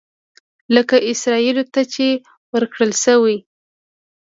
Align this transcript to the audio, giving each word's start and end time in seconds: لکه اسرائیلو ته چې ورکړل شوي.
لکه 0.75 0.95
اسرائیلو 1.11 1.63
ته 1.73 1.81
چې 1.93 2.05
ورکړل 2.53 2.91
شوي. 3.03 3.37